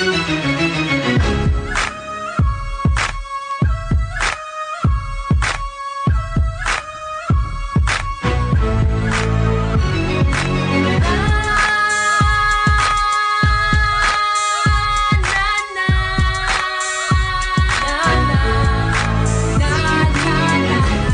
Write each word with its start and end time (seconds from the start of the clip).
Au 0.00 0.04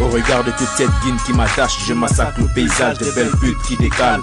regard 0.08 0.44
de 0.44 0.50
toute 0.50 0.68
cette 0.76 0.90
guine 1.02 1.16
qui 1.24 1.32
m'attache, 1.32 1.78
je 1.86 1.94
massacre 1.94 2.38
le 2.38 2.48
paysage 2.54 2.98
des 2.98 3.10
belles 3.12 3.30
putes 3.40 3.62
qui 3.62 3.78
décalent. 3.78 4.22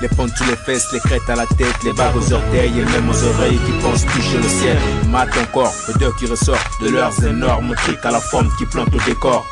Les 0.00 0.08
pontes 0.08 0.34
sous 0.36 0.44
les 0.44 0.56
fesses, 0.56 0.86
les 0.92 1.00
crêtes 1.00 1.28
à 1.28 1.36
la 1.36 1.46
tête, 1.46 1.82
les 1.84 1.92
bagues 1.92 2.16
aux 2.16 2.32
orteils 2.32 2.72
et 2.78 2.84
même 2.84 3.08
aux 3.08 3.24
oreilles 3.24 3.58
qui 3.66 3.72
pensent 3.82 4.06
toucher 4.06 4.38
le 4.38 4.48
ciel. 4.48 4.78
Mat 5.08 5.28
encore, 5.36 5.74
odeur 5.94 6.16
qui 6.16 6.26
ressort 6.26 6.58
de 6.80 6.88
leurs 6.88 7.24
énormes 7.24 7.74
trucs 7.76 8.04
à 8.04 8.10
la 8.10 8.20
forme 8.20 8.48
qui 8.56 8.64
plante 8.64 8.94
au 8.94 9.00
décor. 9.06 9.46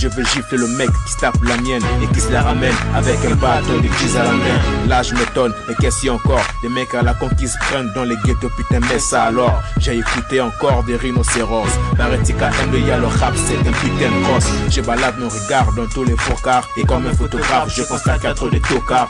Je 0.00 0.08
veux 0.08 0.24
gifler 0.24 0.58
le 0.58 0.66
mec 0.66 0.88
qui 1.06 1.12
se 1.12 1.18
tape 1.18 1.36
la 1.44 1.56
mienne 1.58 1.82
et 2.02 2.12
qui 2.12 2.20
se 2.20 2.32
la 2.32 2.42
ramène 2.42 2.74
avec 2.94 3.18
un 3.24 3.36
bâton 3.36 3.78
de 3.78 3.88
cheese 3.98 4.16
à 4.16 4.24
la 4.24 4.32
main. 4.32 4.88
Là 4.88 5.02
je 5.02 5.14
m'étonne, 5.14 5.52
et 5.70 5.74
qu'est-ce 5.80 6.00
qu'il 6.00 6.06
y 6.08 6.10
a 6.10 6.14
encore? 6.14 6.42
Des 6.62 6.68
mecs 6.68 6.92
à 6.94 7.02
la 7.02 7.14
conquise 7.14 7.56
prennent 7.60 7.92
dans 7.94 8.02
les 8.02 8.16
ghettos, 8.24 8.50
putain 8.56 8.80
mais 8.80 8.98
ça 8.98 9.24
alors? 9.24 9.62
J'ai 9.78 9.98
écouté 9.98 10.40
encore 10.40 10.82
des 10.84 10.96
rhinocéros 10.96 11.68
Paraît-il 11.96 12.34
qu'à 12.34 12.48
M, 12.48 12.74
y 12.84 12.90
a 12.90 12.98
le 12.98 13.06
rap 13.06 13.34
c'est 13.36 13.58
un 13.58 13.72
putain 13.72 14.10
de 14.10 14.70
Je 14.70 14.80
balade 14.80 15.18
mon 15.20 15.28
regard 15.28 15.72
dans 15.74 15.86
tous 15.86 16.04
les 16.04 16.16
focards 16.16 16.68
Et 16.76 16.82
comme 16.84 17.06
un 17.06 17.12
photographe 17.12 17.72
je 17.72 17.82
constate 17.82 18.20
qu'il 18.20 18.28
y 18.28 18.32
a 18.32 18.34
trop 18.34 18.48
de 18.48 18.58
tocards 18.58 19.08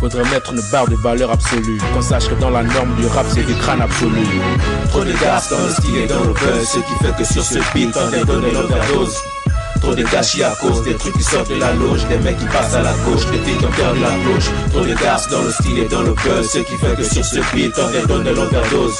Faudrait 0.00 0.30
mettre 0.30 0.52
une 0.52 0.62
barre 0.70 0.86
de 0.88 0.94
valeur 0.96 1.30
absolue. 1.32 1.78
Qu'on 1.92 2.02
sache 2.02 2.28
que 2.28 2.34
dans 2.34 2.50
la 2.50 2.62
norme 2.62 2.94
du 2.96 3.06
rap 3.06 3.26
c'est 3.28 3.44
du 3.44 3.54
crâne 3.54 3.80
absolu. 3.80 4.26
Trop 4.90 5.04
de 5.04 5.12
gars 5.12 5.42
dans 5.50 5.58
le 5.66 5.72
style 5.72 5.96
et 5.96 6.06
dans 6.06 6.20
le 6.20 6.32
buzz 6.32 6.68
Ce 6.72 6.78
qui 6.78 7.04
fait 7.04 7.16
que 7.16 7.24
sur 7.24 7.42
ce 7.42 7.58
beat 7.74 7.96
on 7.96 8.12
est 8.12 8.24
donné 8.24 8.52
l'overdose. 8.52 9.16
Trop 9.80 9.94
de 9.94 10.02
gâchis 10.04 10.42
à 10.42 10.50
cause 10.60 10.82
des 10.82 10.94
trucs 10.94 11.16
qui 11.16 11.22
sortent 11.22 11.50
de 11.50 11.54
la 11.54 11.72
loge 11.72 12.04
Des 12.08 12.18
mecs 12.18 12.36
qui 12.36 12.46
passent 12.46 12.74
à 12.74 12.82
la 12.82 12.92
gauche, 13.04 13.26
des 13.26 13.38
filles 13.38 13.56
qui 13.58 13.64
ont 13.64 13.70
perdu 13.70 14.00
la 14.00 14.08
cloche 14.08 14.50
Trop 14.70 14.84
de 14.84 14.94
gars 14.94 15.20
dans 15.30 15.42
le 15.42 15.52
style 15.52 15.78
et 15.78 15.88
dans 15.88 16.02
le 16.02 16.14
buzz 16.14 16.50
Ce 16.50 16.58
qui 16.58 16.76
fait 16.76 16.96
que 16.96 17.02
sur 17.04 17.24
ce 17.24 17.38
beat 17.54 17.74
on 17.78 17.92
est 17.92 18.06
donné 18.06 18.34
l'overdose 18.34 18.98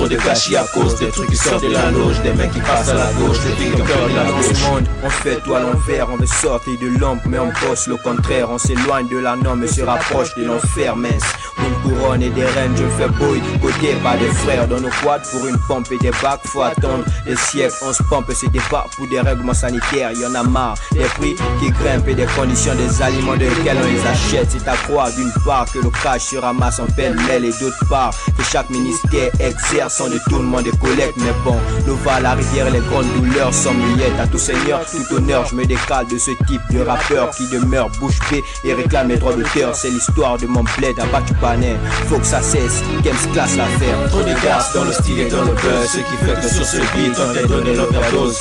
Trop 0.00 0.08
de 0.08 0.16
gâchis 0.16 0.56
à 0.56 0.64
cause 0.72 0.94
des 0.94 1.10
trucs 1.10 1.28
qui 1.28 1.36
sortent 1.36 1.62
de 1.62 1.74
la 1.74 1.90
loge 1.90 2.22
Des 2.22 2.32
mecs 2.32 2.52
qui 2.52 2.60
passent 2.60 2.88
à 2.88 2.94
la 2.94 3.12
gauche, 3.12 3.38
des 3.40 3.50
filles 3.50 3.82
perdu 3.82 4.14
la 4.14 4.24
gauche. 4.32 4.62
Monde, 4.62 4.88
on 5.04 5.10
fait 5.10 5.36
tout 5.44 5.52
à 5.52 5.60
l'envers, 5.60 6.08
on 6.10 6.16
veut 6.16 6.24
sortir 6.26 6.72
de 6.80 6.98
l'ombre, 6.98 7.20
mais 7.26 7.38
on 7.38 7.52
bosse 7.60 7.86
le 7.86 7.96
contraire, 7.96 8.48
on 8.50 8.56
s'éloigne 8.56 9.08
de 9.08 9.18
la 9.18 9.36
norme 9.36 9.62
et 9.64 9.68
se 9.68 9.82
rapproche 9.82 10.34
de 10.36 10.44
l'enfer 10.44 10.96
mince. 10.96 11.22
Une 11.58 11.74
couronne 11.82 12.22
et 12.22 12.30
des 12.30 12.46
reines, 12.46 12.74
je 12.78 12.84
fais 12.96 13.10
boy, 13.10 13.42
côté 13.60 13.94
pas 14.02 14.16
des 14.16 14.28
frères, 14.28 14.66
dans 14.66 14.80
nos 14.80 14.88
quads 14.88 15.20
pour 15.30 15.46
une 15.46 15.58
pompe 15.68 15.92
et 15.92 15.98
des 15.98 16.12
bacs, 16.22 16.40
faut 16.46 16.62
attendre 16.62 17.04
des 17.26 17.36
siècles, 17.36 17.74
on 17.82 17.92
se 17.92 18.02
pompe 18.04 18.30
et 18.30 18.34
se 18.34 18.46
débat 18.46 18.86
pour 18.96 19.06
des 19.06 19.20
règlements 19.20 19.52
sanitaires, 19.52 20.12
y 20.12 20.24
en 20.24 20.34
a 20.34 20.42
marre, 20.42 20.76
des 20.92 21.00
prix 21.00 21.36
qui 21.60 21.70
grimpent 21.72 22.08
et 22.08 22.14
des 22.14 22.26
conditions 22.34 22.74
des 22.74 23.02
aliments 23.02 23.36
de 23.36 23.44
lesquels 23.44 23.76
on 23.76 23.86
les 23.86 24.06
achète, 24.06 24.48
c'est 24.50 24.66
à 24.66 24.76
croire 24.76 25.12
d'une 25.12 25.32
part 25.44 25.70
que 25.70 25.78
le 25.78 25.90
cash 26.02 26.22
se 26.22 26.36
ramasse 26.36 26.80
en 26.80 26.86
pêle-mêle 26.86 27.44
et 27.44 27.52
d'autre 27.60 27.84
part 27.90 28.14
que 28.38 28.42
chaque 28.42 28.70
ministère 28.70 29.30
exerce 29.38 29.89
son 29.90 30.08
détournement 30.08 30.62
des 30.62 30.70
collectes, 30.70 31.16
mais 31.18 31.32
bon, 31.44 31.56
l'eau 31.86 31.98
va 32.04 32.14
à 32.14 32.20
la 32.20 32.34
rivière, 32.34 32.70
les 32.70 32.80
grandes 32.80 33.12
douleurs 33.14 33.52
sont 33.52 33.74
miettes 33.74 34.18
à 34.20 34.26
tout 34.26 34.38
seigneur, 34.38 34.80
tout 34.90 35.14
honneur, 35.14 35.44
je 35.46 35.54
me 35.54 35.64
décale 35.64 36.06
de 36.06 36.18
ce 36.18 36.30
type 36.46 36.62
de 36.70 36.80
rappeur 36.80 37.30
qui 37.30 37.46
demeure 37.48 37.88
bouche 38.00 38.18
bée 38.30 38.42
et 38.64 38.74
réclame 38.74 39.08
les 39.08 39.16
droits 39.16 39.34
d'auteur, 39.34 39.74
c'est 39.74 39.90
l'histoire 39.90 40.38
de 40.38 40.46
mon 40.46 40.64
bled 40.78 40.98
à 40.98 41.06
Batupanet, 41.06 41.76
faut 42.08 42.18
que 42.18 42.26
ça 42.26 42.40
cesse, 42.40 42.82
Games 43.02 43.32
classe 43.32 43.56
l'affaire. 43.56 43.96
Trop 44.10 44.22
de 44.22 44.34
gars 44.44 44.64
dans 44.74 44.84
le 44.84 44.92
style 44.92 45.18
et 45.20 45.28
dans 45.28 45.42
le 45.42 45.52
buzz. 45.52 45.86
Ce 45.92 45.98
qui 45.98 46.16
fait 46.24 46.40
que 46.40 46.54
sur 46.54 46.64
ce 46.64 46.76
beat 46.76 47.16
on 47.18 47.34
est 47.34 47.46
donné 47.46 47.74
l'overdose. 47.74 48.38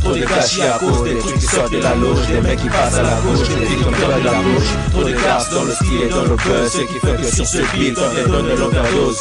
Trop 0.00 0.14
de 0.14 0.24
gâchis 0.24 0.62
à 0.62 0.78
cause 0.78 1.04
des 1.04 1.18
trucs 1.18 1.38
qui 1.38 1.46
sortent 1.46 1.72
de 1.72 1.78
la 1.78 1.94
loge. 1.94 2.26
Des 2.28 2.40
mecs 2.40 2.60
qui 2.60 2.68
passent 2.68 2.94
à 2.94 3.02
la 3.02 3.16
gauche, 3.20 3.48
des 3.48 3.66
filles 3.66 3.84
ont 3.86 3.92
perdu 3.92 4.24
la 4.24 4.32
gauche 4.32 4.70
Trop 4.92 5.04
de 5.04 5.12
gars 5.12 5.44
dans 5.52 5.64
le 5.64 5.72
style 5.72 6.02
et 6.04 6.08
dans 6.08 6.22
le 6.22 6.36
buzz. 6.36 6.72
Ce 6.72 6.78
qui 6.78 6.98
fait 6.98 7.16
que 7.16 7.24
sur 7.24 7.46
ce 7.46 7.58
beat 7.76 7.98
on 7.98 8.18
est 8.18 8.28
donné 8.28 8.56
l'overdose 8.56 9.18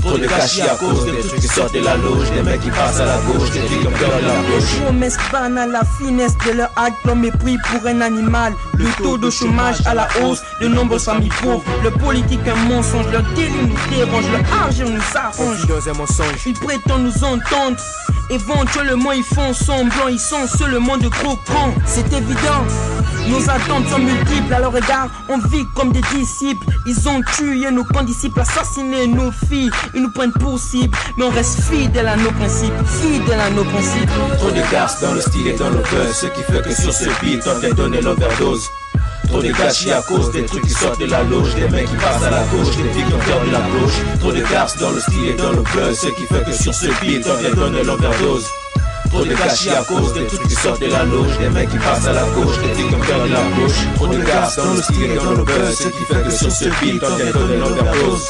Trop 0.00 0.18
de 0.18 0.26
gâchis 0.26 0.62
à 0.62 0.74
cause 0.76 1.04
des 1.04 1.20
trucs 1.20 1.40
qui 1.40 1.48
sortent 1.48 1.74
de 1.74 1.80
la 1.80 1.96
loge 1.96 2.30
Des 2.30 2.42
mecs 2.42 2.60
qui 2.60 2.70
passent 2.70 3.00
à 3.00 3.06
la 3.06 3.18
gauche, 3.18 3.50
des 3.50 3.60
filles 3.60 3.80
qui 3.80 3.86
ont 3.86 3.90
perdu 3.90 4.26
la 4.26 4.50
gauche 4.50 4.80
promesses 4.90 5.18
banales, 5.32 5.70
la 5.70 5.82
finesse 5.98 6.36
de 6.46 6.52
leur 6.52 6.70
acte, 6.76 6.96
leur 7.04 7.16
mépris 7.16 7.56
pour 7.58 7.86
un 7.86 8.00
animal. 8.00 8.52
Le 8.76 8.86
taux 9.02 9.18
de 9.18 9.30
chômage 9.30 9.76
à 9.86 9.94
la 9.94 10.08
hausse, 10.22 10.42
de 10.60 10.68
nombreuses 10.68 11.04
familles 11.04 11.30
pauvres. 11.42 11.62
Le 11.84 11.90
politique 11.90 12.40
un 12.48 12.56
mensonge, 12.68 13.06
leur 13.12 13.22
délit 13.34 13.52
nous 13.62 13.96
dérange, 13.96 14.24
leur 14.30 14.60
argent 14.62 14.88
nous 14.88 15.16
arrange. 15.16 15.66
Dans 15.66 15.88
un 15.88 15.92
mensonge. 15.94 16.46
Ils 16.46 16.54
prétendent 16.54 17.04
nous 17.04 17.24
entendre. 17.24 17.76
Éventuellement, 18.30 19.12
ils 19.12 19.24
font 19.24 19.52
semblant, 19.52 20.08
ils 20.08 20.18
sont 20.18 20.46
seulement 20.46 20.96
de 20.96 21.08
gros 21.08 21.36
cons. 21.46 21.74
C'est 21.84 22.12
évident. 22.12 22.64
Nos 23.28 23.50
attentes 23.50 23.88
sont 23.88 23.98
multiples 23.98 24.54
à 24.54 24.60
leur 24.60 24.76
égard. 24.76 25.08
On 25.28 25.38
vit 25.38 25.66
comme 25.74 25.92
des 25.92 26.00
disciples. 26.14 26.64
Ils 26.86 27.08
ont 27.08 27.20
tué 27.36 27.70
nos 27.70 27.84
condisciples, 27.84 28.40
assassiné 28.40 29.06
nos 29.08 29.30
filles. 29.30 29.70
Ils 29.94 30.02
nous 30.02 30.10
prennent 30.12 30.32
pour 30.32 30.58
cible. 30.58 30.96
Mais 31.16 31.24
on 31.24 31.30
reste 31.30 31.60
fidèles 31.60 32.08
à 32.08 32.16
nos 32.16 32.30
principes. 32.30 32.72
Fidèles 33.02 33.40
à 33.40 33.50
nos 33.50 33.64
principes. 33.64 34.10
Trop 34.38 34.50
de 34.50 34.72
gars 34.72 34.86
dans 35.02 35.14
le 35.14 35.20
style 35.20 35.48
et 35.48 35.56
dans 35.56 35.70
le 35.70 35.78
buzz 35.78 36.12
Ce 36.12 36.26
qui 36.26 36.42
fait 36.42 36.62
que 36.62 36.74
sur 36.74 36.92
ce 36.92 37.06
beat 37.20 37.42
on 37.46 37.60
est 37.62 37.74
donné 37.74 38.00
l'overdose 38.00 38.70
Trop 39.30 39.40
de 39.40 39.52
gâchis 39.52 39.92
à 39.92 40.02
cause 40.02 40.32
des 40.32 40.44
trucs 40.44 40.64
qui 40.64 40.70
sortent 40.70 41.00
de 41.00 41.06
la 41.06 41.22
loge 41.22 41.54
Des 41.54 41.68
mecs 41.68 41.88
qui 41.88 41.94
passent 41.94 42.24
à 42.24 42.30
la 42.30 42.42
gauche, 42.50 42.76
des 42.76 42.90
filles 42.90 43.04
qui 43.04 43.14
ont 43.14 43.18
perdu 43.18 43.50
la 43.52 43.60
gauche 43.60 44.00
Trop 44.18 44.32
de 44.32 44.40
gars 44.40 44.66
dans 44.80 44.90
le 44.90 45.00
style 45.00 45.28
et 45.28 45.34
dans 45.34 45.52
le 45.52 45.62
buzz 45.62 45.98
Ce 46.00 46.06
qui 46.08 46.22
fait 46.26 46.44
que 46.44 46.52
sur 46.52 46.74
ce 46.74 46.86
beat 47.00 47.24
on 47.28 47.46
est 47.46 47.54
donné 47.54 47.84
l'overdose. 47.84 48.46
Trop 49.08 49.24
de 49.24 49.32
gâchis 49.32 49.70
à 49.70 49.84
cause 49.84 50.12
des 50.14 50.26
trucs 50.26 50.48
qui 50.48 50.54
sortent 50.54 50.80
de 50.80 50.86
la 50.86 51.04
loge 51.04 51.38
Des 51.38 51.48
mecs 51.48 51.70
qui 51.70 51.78
passent 51.78 52.06
à 52.06 52.12
la 52.12 52.24
gauche, 52.24 52.58
des 52.58 52.74
filles 52.74 52.88
qui 52.88 52.94
ont 52.96 52.98
perdu 52.98 53.30
la 53.30 53.42
gauche 53.54 53.78
Trop 53.94 54.06
de 54.08 54.18
gars 54.18 54.50
dans 54.56 54.74
le 54.74 54.82
style 54.82 55.10
et 55.12 55.14
dans 55.14 55.30
le 55.30 55.44
buzz 55.44 55.78
Ce 55.78 55.88
qui 55.88 56.04
fait 56.10 56.22
que 56.24 56.30
sur 56.30 56.50
ce 56.50 56.64
beat 56.64 57.02
on 57.04 57.18
est 57.20 57.32
donné 57.32 57.56
l'overdose. 57.56 58.26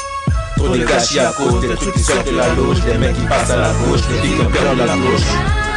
Trop 0.58 0.68
de 0.68 0.84
gâchis 0.84 1.18
à 1.18 1.32
cause 1.32 1.60
des 1.62 1.74
trucs 1.76 1.94
qui 1.94 2.02
sortent 2.02 2.30
de 2.30 2.36
la 2.36 2.48
loge 2.54 2.80
Des 2.84 2.98
mecs 2.98 3.14
qui 3.14 3.24
passent 3.24 3.50
à 3.50 3.56
la 3.56 3.72
gauche, 3.72 4.02
des 4.02 4.18
filles 4.20 4.36
qui 4.36 4.42
ont 4.42 4.76
la 4.76 4.96
gauche 4.96 5.69